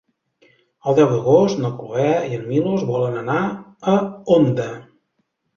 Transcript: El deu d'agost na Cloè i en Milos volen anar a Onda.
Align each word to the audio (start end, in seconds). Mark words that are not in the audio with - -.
El 0.91 0.95
deu 0.99 1.11
d'agost 1.11 1.61
na 1.65 1.71
Cloè 1.81 2.07
i 2.31 2.39
en 2.39 2.49
Milos 2.53 2.87
volen 2.89 3.21
anar 3.21 3.39
a 3.93 3.95
Onda. 4.39 4.71